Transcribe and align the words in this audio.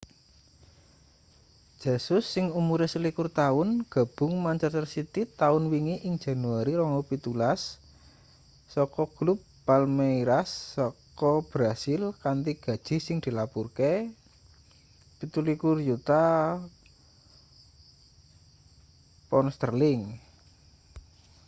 jesus 1.83 2.23
sing 2.33 2.45
umure 2.59 2.85
21 2.93 3.39
taun 3.39 3.69
gabung 3.93 4.33
manchester 4.45 4.85
city 4.93 5.21
taun 5.39 5.63
wingi 5.71 5.95
ing 6.07 6.15
januari 6.25 6.71
2017 6.77 8.73
saka 8.73 9.03
klub 9.17 9.39
palmeiras 9.67 10.49
saka 10.75 11.29
brasil 11.51 12.01
kanthi 12.23 12.53
gaji 12.65 12.97
sing 13.05 13.17
dilapurake 13.25 13.91
£27 15.19 15.87
yuta 15.87 16.25